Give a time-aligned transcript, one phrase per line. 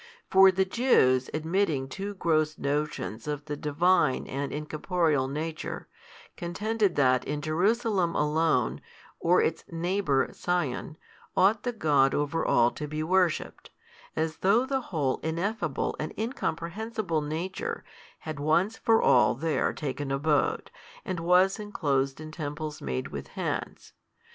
[0.31, 5.89] For the Jews admitting too gross notions of the Divine and Incorporeal Nature,
[6.35, 8.81] contended that in Jerusalem alone,
[9.19, 10.97] or its neighbour Sion,
[11.37, 13.69] ought the God over all to be worshipped,
[14.15, 17.83] as though the whole Ineffable and Incomprehensible Nature
[18.21, 20.71] had once for all there taken abode,
[21.05, 23.93] and was enclosed in temples made with hands.